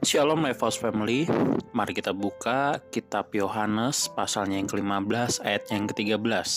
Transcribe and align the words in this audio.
Shalom 0.00 0.48
Levels 0.48 0.80
Family, 0.80 1.28
mari 1.76 1.92
kita 1.92 2.16
buka 2.16 2.80
kitab 2.88 3.36
Yohanes 3.36 4.08
pasalnya 4.08 4.56
yang 4.56 4.64
ke-15 4.64 5.44
ayat 5.44 5.68
yang 5.68 5.84
ke-13. 5.92 6.48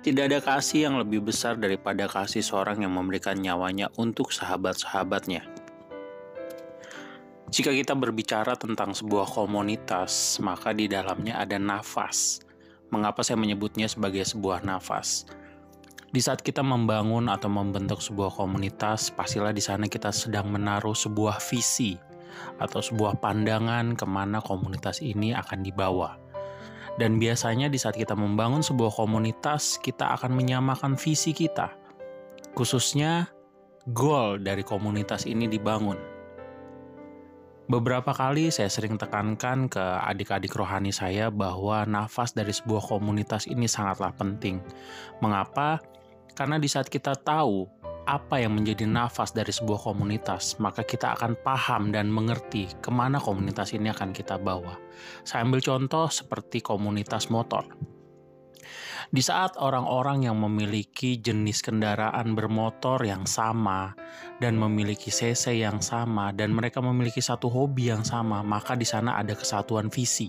Tidak 0.00 0.24
ada 0.24 0.40
kasih 0.40 0.88
yang 0.88 0.96
lebih 0.96 1.20
besar 1.20 1.60
daripada 1.60 2.08
kasih 2.08 2.40
seorang 2.40 2.80
yang 2.80 2.96
memberikan 2.96 3.36
nyawanya 3.36 3.92
untuk 4.00 4.32
sahabat-sahabatnya. 4.32 5.44
Jika 7.52 7.76
kita 7.76 7.92
berbicara 7.92 8.56
tentang 8.56 8.96
sebuah 8.96 9.36
komunitas, 9.36 10.40
maka 10.40 10.72
di 10.72 10.88
dalamnya 10.88 11.36
ada 11.36 11.60
nafas. 11.60 12.40
Mengapa 12.88 13.20
saya 13.20 13.36
menyebutnya 13.36 13.84
sebagai 13.84 14.24
sebuah 14.24 14.64
nafas? 14.64 15.28
Di 16.08 16.24
saat 16.24 16.40
kita 16.40 16.64
membangun 16.64 17.28
atau 17.28 17.52
membentuk 17.52 18.00
sebuah 18.00 18.32
komunitas, 18.32 19.12
pastilah 19.12 19.52
di 19.52 19.60
sana 19.60 19.92
kita 19.92 20.08
sedang 20.08 20.48
menaruh 20.48 20.96
sebuah 20.96 21.36
visi, 21.44 22.00
atau 22.56 22.80
sebuah 22.80 23.20
pandangan 23.20 23.94
ke 23.94 24.06
mana 24.08 24.40
komunitas 24.40 25.04
ini 25.04 25.36
akan 25.36 25.60
dibawa. 25.62 26.16
Dan 26.96 27.20
biasanya 27.20 27.68
di 27.68 27.76
saat 27.76 27.96
kita 27.96 28.16
membangun 28.16 28.64
sebuah 28.64 28.88
komunitas, 28.96 29.76
kita 29.84 30.16
akan 30.16 30.32
menyamakan 30.32 30.96
visi 30.96 31.36
kita. 31.36 31.76
Khususnya 32.56 33.28
goal 33.92 34.40
dari 34.40 34.64
komunitas 34.64 35.28
ini 35.28 35.44
dibangun. 35.44 36.16
Beberapa 37.66 38.14
kali 38.14 38.48
saya 38.48 38.70
sering 38.70 38.94
tekankan 38.94 39.66
ke 39.66 39.82
adik-adik 39.82 40.54
rohani 40.54 40.94
saya 40.94 41.34
bahwa 41.34 41.82
nafas 41.82 42.30
dari 42.30 42.54
sebuah 42.54 42.78
komunitas 42.78 43.50
ini 43.50 43.66
sangatlah 43.66 44.14
penting. 44.14 44.62
Mengapa? 45.18 45.82
Karena 46.38 46.62
di 46.62 46.70
saat 46.70 46.86
kita 46.86 47.18
tahu 47.18 47.66
apa 48.06 48.38
yang 48.38 48.54
menjadi 48.54 48.86
nafas 48.86 49.34
dari 49.34 49.50
sebuah 49.50 49.82
komunitas, 49.82 50.62
maka 50.62 50.86
kita 50.86 51.18
akan 51.18 51.34
paham 51.42 51.90
dan 51.90 52.06
mengerti 52.06 52.70
ke 52.78 52.90
mana 52.94 53.18
komunitas 53.18 53.74
ini 53.74 53.90
akan 53.90 54.14
kita 54.14 54.38
bawa. 54.38 54.78
Saya 55.26 55.42
ambil 55.42 55.58
contoh 55.58 56.06
seperti 56.06 56.62
komunitas 56.62 57.28
motor. 57.28 57.66
Di 59.06 59.22
saat 59.22 59.54
orang-orang 59.56 60.26
yang 60.26 60.36
memiliki 60.38 61.18
jenis 61.18 61.62
kendaraan 61.62 62.34
bermotor 62.34 63.02
yang 63.06 63.22
sama 63.24 63.94
dan 64.42 64.58
memiliki 64.58 65.08
CC 65.08 65.62
yang 65.62 65.78
sama 65.78 66.34
dan 66.34 66.50
mereka 66.52 66.82
memiliki 66.82 67.22
satu 67.22 67.46
hobi 67.46 67.94
yang 67.94 68.02
sama, 68.02 68.42
maka 68.42 68.74
di 68.74 68.84
sana 68.84 69.18
ada 69.18 69.36
kesatuan 69.38 69.88
visi. 69.88 70.28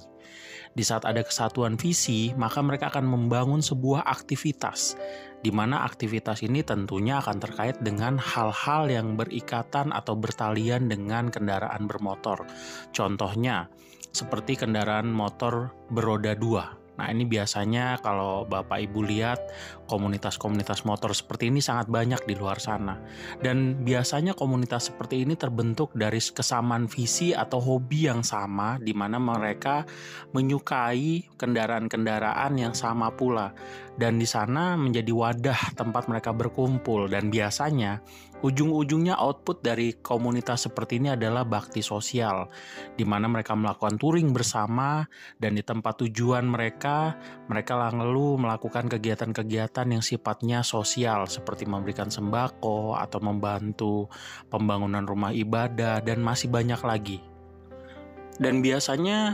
Di 0.77 0.85
saat 0.85 1.09
ada 1.09 1.25
kesatuan 1.25 1.73
visi, 1.73 2.29
maka 2.37 2.61
mereka 2.61 2.93
akan 2.93 3.09
membangun 3.09 3.65
sebuah 3.65 4.05
aktivitas 4.05 4.93
di 5.41 5.53
mana 5.53 5.85
aktivitas 5.85 6.41
ini 6.41 6.65
tentunya 6.65 7.21
akan 7.21 7.37
terkait 7.37 7.77
dengan 7.81 8.17
hal-hal 8.17 8.89
yang 8.89 9.13
berikatan 9.13 9.93
atau 9.93 10.17
bertalian 10.17 10.89
dengan 10.89 11.29
kendaraan 11.29 11.85
bermotor. 11.85 12.45
Contohnya, 12.89 13.69
seperti 14.09 14.57
kendaraan 14.57 15.13
motor 15.13 15.73
beroda 15.93 16.33
dua 16.33 16.86
Nah, 16.97 17.13
ini 17.13 17.29
biasanya 17.29 18.01
kalau 18.01 18.43
Bapak 18.49 18.81
Ibu 18.89 19.05
lihat 19.05 19.39
komunitas-komunitas 19.85 20.83
motor 20.83 21.13
seperti 21.13 21.53
ini 21.53 21.61
sangat 21.61 21.87
banyak 21.87 22.25
di 22.25 22.33
luar 22.33 22.57
sana. 22.57 22.97
Dan 23.37 23.85
biasanya 23.85 24.33
komunitas 24.33 24.89
seperti 24.89 25.21
ini 25.21 25.37
terbentuk 25.37 25.93
dari 25.93 26.17
kesamaan 26.17 26.89
visi 26.89 27.37
atau 27.37 27.61
hobi 27.61 28.09
yang 28.09 28.25
sama 28.25 28.81
di 28.81 28.97
mana 28.97 29.21
mereka 29.21 29.85
menyukai 30.33 31.37
kendaraan-kendaraan 31.37 32.57
yang 32.57 32.73
sama 32.73 33.13
pula. 33.13 33.53
Dan 33.97 34.21
di 34.21 34.29
sana 34.29 34.77
menjadi 34.77 35.09
wadah 35.09 35.73
tempat 35.73 36.05
mereka 36.05 36.29
berkumpul 36.29 37.09
dan 37.09 37.33
biasanya 37.33 38.01
Ujung-ujungnya 38.37 39.17
output 39.17 39.65
dari 39.65 39.97
komunitas 39.97 40.69
seperti 40.69 41.01
ini 41.01 41.09
adalah 41.09 41.41
bakti 41.41 41.81
sosial, 41.81 42.45
di 42.93 43.01
mana 43.01 43.25
mereka 43.25 43.57
melakukan 43.57 43.97
touring 43.97 44.29
bersama 44.29 45.09
dan 45.41 45.57
di 45.57 45.65
tempat 45.65 46.05
tujuan 46.05 46.45
mereka, 46.45 46.86
mereka 47.47 47.77
lalu 47.77 48.39
melakukan 48.39 48.87
kegiatan-kegiatan 48.91 49.87
yang 49.87 50.03
sifatnya 50.03 50.61
sosial 50.61 51.27
seperti 51.27 51.67
memberikan 51.67 52.07
sembako 52.07 52.97
atau 52.97 53.19
membantu 53.21 53.95
pembangunan 54.47 55.03
rumah 55.03 55.31
ibadah 55.31 55.99
dan 56.01 56.23
masih 56.23 56.47
banyak 56.51 56.81
lagi. 56.83 57.19
Dan 58.37 58.61
biasanya 58.61 59.33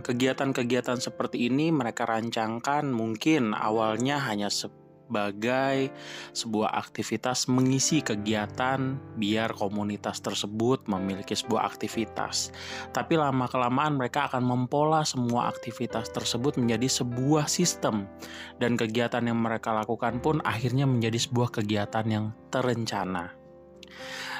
kegiatan-kegiatan 0.00 0.96
seperti 0.96 1.52
ini 1.52 1.68
mereka 1.68 2.08
rancangkan 2.08 2.88
mungkin 2.88 3.52
awalnya 3.52 4.16
hanya 4.24 4.48
sebagai 5.08 5.88
sebuah 6.36 6.76
aktivitas 6.76 7.48
mengisi 7.48 8.04
kegiatan 8.04 9.00
biar 9.16 9.56
komunitas 9.56 10.20
tersebut 10.20 10.84
memiliki 10.84 11.32
sebuah 11.32 11.64
aktivitas. 11.64 12.52
Tapi 12.92 13.16
lama-kelamaan 13.16 13.96
mereka 13.96 14.28
akan 14.28 14.44
mempola 14.44 15.08
semua 15.08 15.48
aktivitas 15.48 16.12
tersebut 16.12 16.60
menjadi 16.60 17.00
sebuah 17.00 17.48
sistem 17.48 18.04
dan 18.60 18.76
kegiatan 18.76 19.24
yang 19.24 19.40
mereka 19.40 19.72
lakukan 19.72 20.20
pun 20.20 20.44
akhirnya 20.44 20.84
menjadi 20.84 21.16
sebuah 21.16 21.56
kegiatan 21.56 22.04
yang 22.04 22.26
terencana. 22.52 23.47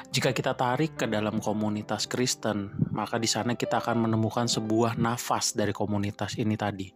Jika 0.08 0.30
kita 0.30 0.54
tarik 0.54 0.94
ke 0.94 1.06
dalam 1.10 1.42
komunitas 1.42 2.06
Kristen, 2.06 2.70
maka 2.94 3.18
di 3.18 3.26
sana 3.26 3.58
kita 3.58 3.82
akan 3.82 4.08
menemukan 4.08 4.46
sebuah 4.46 4.94
nafas 4.94 5.58
dari 5.58 5.74
komunitas 5.74 6.38
ini 6.38 6.54
tadi. 6.54 6.88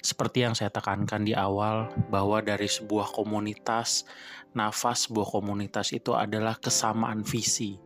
Seperti 0.00 0.46
yang 0.46 0.54
saya 0.56 0.72
tekankan 0.72 1.26
di 1.26 1.36
awal, 1.36 1.92
bahwa 2.08 2.40
dari 2.40 2.70
sebuah 2.70 3.12
komunitas, 3.12 4.08
nafas 4.56 5.10
sebuah 5.10 5.28
komunitas 5.28 5.92
itu 5.92 6.16
adalah 6.16 6.56
kesamaan 6.56 7.26
visi. 7.26 7.76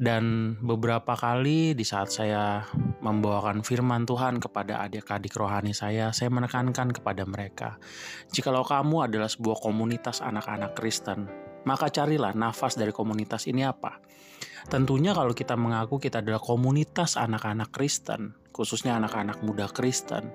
Dan 0.00 0.56
beberapa 0.64 1.12
kali 1.12 1.76
di 1.76 1.84
saat 1.84 2.08
saya 2.08 2.64
membawakan 3.04 3.60
firman 3.60 4.08
Tuhan 4.08 4.40
kepada 4.40 4.80
adik-adik 4.80 5.36
rohani 5.36 5.76
saya, 5.76 6.08
saya 6.16 6.32
menekankan 6.32 6.88
kepada 6.88 7.28
mereka, 7.28 7.76
jikalau 8.32 8.64
kamu 8.64 9.12
adalah 9.12 9.28
sebuah 9.28 9.60
komunitas 9.60 10.24
anak-anak 10.24 10.72
Kristen, 10.72 11.28
maka 11.64 11.92
carilah 11.92 12.32
nafas 12.32 12.76
dari 12.76 12.94
komunitas 12.94 13.44
ini 13.50 13.66
apa. 13.66 14.00
Tentunya 14.68 15.16
kalau 15.16 15.32
kita 15.32 15.56
mengaku 15.56 15.96
kita 15.96 16.20
adalah 16.20 16.40
komunitas 16.40 17.16
anak-anak 17.16 17.72
Kristen, 17.72 18.36
khususnya 18.52 19.00
anak-anak 19.00 19.40
muda 19.40 19.66
Kristen, 19.72 20.30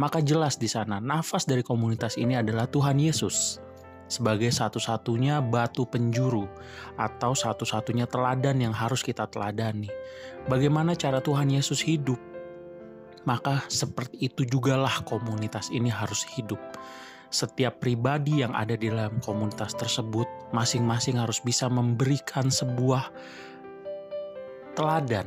maka 0.00 0.24
jelas 0.24 0.56
di 0.56 0.66
sana 0.66 0.96
nafas 0.98 1.44
dari 1.44 1.60
komunitas 1.60 2.16
ini 2.16 2.34
adalah 2.40 2.66
Tuhan 2.66 2.96
Yesus 2.96 3.60
sebagai 4.06 4.54
satu-satunya 4.54 5.42
batu 5.42 5.82
penjuru 5.82 6.46
atau 6.94 7.34
satu-satunya 7.34 8.06
teladan 8.06 8.62
yang 8.62 8.74
harus 8.74 9.02
kita 9.02 9.26
teladani. 9.26 9.90
Bagaimana 10.46 10.94
cara 10.94 11.18
Tuhan 11.18 11.50
Yesus 11.50 11.82
hidup? 11.82 12.18
Maka 13.26 13.66
seperti 13.66 14.30
itu 14.30 14.46
jugalah 14.46 15.02
komunitas 15.02 15.74
ini 15.74 15.90
harus 15.90 16.22
hidup 16.38 16.62
setiap 17.26 17.82
pribadi 17.82 18.46
yang 18.46 18.54
ada 18.54 18.78
di 18.78 18.86
dalam 18.86 19.18
komunitas 19.18 19.74
tersebut 19.74 20.30
masing-masing 20.54 21.18
harus 21.18 21.42
bisa 21.42 21.66
memberikan 21.66 22.50
sebuah 22.50 23.10
teladan 24.76 25.26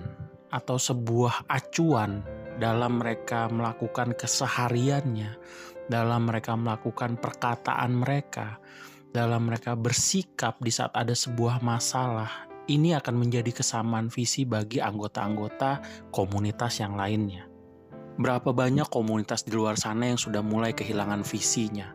atau 0.53 0.77
sebuah 0.77 1.49
acuan 1.49 2.21
dalam 2.59 2.99
mereka 2.99 3.47
melakukan 3.47 4.13
kesehariannya, 4.13 5.39
dalam 5.87 6.27
mereka 6.27 6.53
melakukan 6.53 7.17
perkataan 7.17 7.97
mereka, 7.97 8.59
dalam 9.09 9.49
mereka 9.49 9.73
bersikap 9.73 10.61
di 10.61 10.69
saat 10.69 10.93
ada 10.93 11.15
sebuah 11.15 11.63
masalah. 11.65 12.45
Ini 12.69 13.01
akan 13.01 13.25
menjadi 13.25 13.49
kesamaan 13.49 14.13
visi 14.13 14.45
bagi 14.45 14.77
anggota-anggota 14.77 15.81
komunitas 16.13 16.77
yang 16.85 16.93
lainnya. 16.93 17.49
Berapa 18.19 18.53
banyak 18.53 18.85
komunitas 18.93 19.41
di 19.41 19.57
luar 19.57 19.73
sana 19.73 20.13
yang 20.13 20.21
sudah 20.21 20.45
mulai 20.45 20.77
kehilangan 20.77 21.25
visinya, 21.25 21.89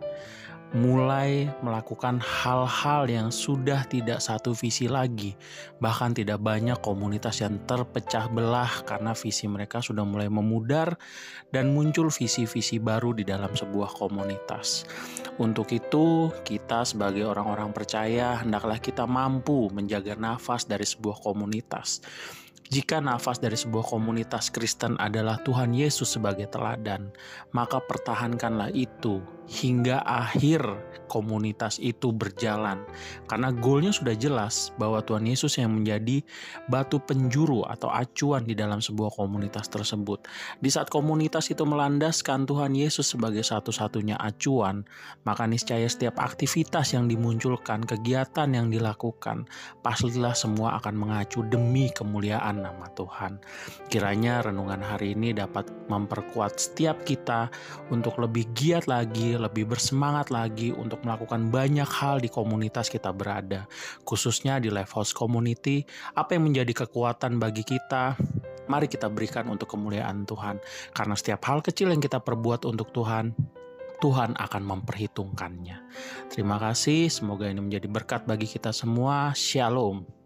mulai 0.74 1.46
melakukan 1.62 2.18
hal-hal 2.18 3.06
yang 3.06 3.30
sudah 3.30 3.86
tidak 3.86 4.18
satu 4.18 4.50
visi 4.58 4.90
lagi. 4.90 5.38
Bahkan 5.78 6.18
tidak 6.18 6.42
banyak 6.42 6.82
komunitas 6.82 7.38
yang 7.46 7.62
terpecah 7.62 8.26
belah 8.26 8.82
karena 8.82 9.14
visi 9.14 9.46
mereka 9.46 9.78
sudah 9.78 10.02
mulai 10.02 10.26
memudar 10.26 10.98
dan 11.54 11.70
muncul 11.70 12.10
visi-visi 12.10 12.82
baru 12.82 13.14
di 13.14 13.22
dalam 13.22 13.54
sebuah 13.54 13.94
komunitas. 13.94 14.82
Untuk 15.38 15.70
itu, 15.70 16.34
kita 16.42 16.82
sebagai 16.82 17.30
orang-orang 17.30 17.70
percaya 17.70 18.42
hendaklah 18.42 18.82
kita 18.82 19.06
mampu 19.06 19.70
menjaga 19.70 20.18
nafas 20.18 20.66
dari 20.66 20.82
sebuah 20.82 21.22
komunitas 21.22 22.02
jika 22.72 22.96
nafas 22.98 23.38
dari 23.38 23.54
sebuah 23.54 23.86
komunitas 23.86 24.48
Kristen 24.48 24.96
adalah 24.96 25.36
Tuhan 25.44 25.76
Yesus 25.76 26.16
sebagai 26.16 26.48
teladan, 26.48 27.12
maka 27.52 27.76
pertahankanlah 27.78 28.72
itu 28.72 29.20
hingga 29.48 30.00
akhir 30.04 30.64
komunitas 31.06 31.78
itu 31.78 32.10
berjalan. 32.10 32.82
Karena 33.28 33.54
goalnya 33.54 33.94
sudah 33.94 34.16
jelas 34.16 34.74
bahwa 34.80 34.98
Tuhan 35.04 35.28
Yesus 35.28 35.60
yang 35.60 35.70
menjadi 35.78 36.24
batu 36.66 36.98
penjuru 36.98 37.62
atau 37.68 37.92
acuan 37.92 38.42
di 38.48 38.56
dalam 38.56 38.82
sebuah 38.82 39.14
komunitas 39.14 39.70
tersebut. 39.70 40.26
Di 40.58 40.72
saat 40.72 40.90
komunitas 40.90 41.52
itu 41.52 41.62
melandaskan 41.62 42.48
Tuhan 42.48 42.74
Yesus 42.74 43.14
sebagai 43.14 43.44
satu-satunya 43.44 44.18
acuan, 44.18 44.82
maka 45.22 45.46
niscaya 45.46 45.86
setiap 45.86 46.18
aktivitas 46.18 46.96
yang 46.96 47.06
dimunculkan, 47.06 47.84
kegiatan 47.84 48.50
yang 48.50 48.72
dilakukan, 48.72 49.46
pastilah 49.84 50.34
semua 50.34 50.80
akan 50.82 50.94
mengacu 50.98 51.46
demi 51.46 51.92
kemuliaan 51.92 52.64
nama 52.64 52.90
Tuhan. 52.96 53.38
Kiranya 53.92 54.42
renungan 54.50 54.82
hari 54.82 55.14
ini 55.14 55.36
dapat 55.36 55.68
memperkuat 55.86 56.58
setiap 56.58 57.04
kita 57.06 57.52
untuk 57.92 58.18
lebih 58.18 58.48
giat 58.56 58.88
lagi, 58.90 59.33
lebih 59.38 59.68
bersemangat 59.68 60.32
lagi 60.32 60.70
untuk 60.74 61.02
melakukan 61.02 61.52
banyak 61.52 61.86
hal 61.86 62.18
di 62.18 62.32
komunitas 62.32 62.88
kita 62.88 63.10
berada, 63.14 63.66
khususnya 64.02 64.58
di 64.58 64.72
House 64.72 65.14
Community. 65.14 65.84
Apa 66.16 66.36
yang 66.38 66.50
menjadi 66.50 66.86
kekuatan 66.86 67.38
bagi 67.38 67.62
kita? 67.62 68.18
Mari 68.64 68.88
kita 68.88 69.12
berikan 69.12 69.46
untuk 69.52 69.68
kemuliaan 69.68 70.24
Tuhan, 70.24 70.56
karena 70.96 71.14
setiap 71.14 71.44
hal 71.46 71.60
kecil 71.60 71.92
yang 71.92 72.00
kita 72.00 72.18
perbuat 72.24 72.64
untuk 72.64 72.96
Tuhan, 72.96 73.36
Tuhan 74.00 74.36
akan 74.36 74.62
memperhitungkannya. 74.64 75.76
Terima 76.32 76.56
kasih, 76.56 77.12
semoga 77.12 77.44
ini 77.48 77.60
menjadi 77.60 77.88
berkat 77.88 78.24
bagi 78.24 78.48
kita 78.48 78.72
semua. 78.72 79.36
Shalom. 79.36 80.23